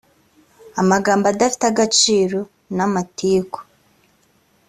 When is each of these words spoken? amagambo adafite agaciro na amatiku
amagambo 0.81 1.25
adafite 1.33 1.63
agaciro 1.71 2.39
na 2.75 2.83
amatiku 2.89 3.59